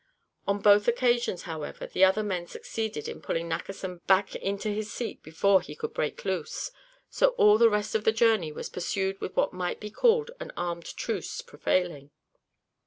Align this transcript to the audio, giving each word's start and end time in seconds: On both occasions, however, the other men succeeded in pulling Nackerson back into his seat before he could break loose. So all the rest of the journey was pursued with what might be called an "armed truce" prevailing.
On 0.47 0.57
both 0.59 0.87
occasions, 0.87 1.43
however, 1.43 1.85
the 1.85 2.03
other 2.03 2.23
men 2.23 2.47
succeeded 2.47 3.07
in 3.07 3.21
pulling 3.21 3.47
Nackerson 3.47 4.01
back 4.07 4.35
into 4.35 4.69
his 4.69 4.91
seat 4.91 5.21
before 5.21 5.61
he 5.61 5.75
could 5.75 5.93
break 5.93 6.25
loose. 6.25 6.71
So 7.11 7.27
all 7.37 7.59
the 7.59 7.69
rest 7.69 7.93
of 7.93 8.03
the 8.03 8.11
journey 8.11 8.51
was 8.51 8.67
pursued 8.67 9.21
with 9.21 9.35
what 9.35 9.53
might 9.53 9.79
be 9.79 9.91
called 9.91 10.31
an 10.39 10.53
"armed 10.57 10.97
truce" 10.97 11.43
prevailing. 11.43 12.09